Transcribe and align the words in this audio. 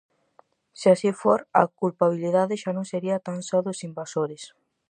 Se 0.79 0.87
así 0.93 1.09
for, 1.21 1.39
a 1.61 1.63
culpabilidade 1.81 2.55
xa 2.61 2.71
non 2.77 2.85
sería 2.91 3.23
tan 3.27 3.39
só 3.49 3.57
dos 3.67 3.79
invasores. 3.89 4.43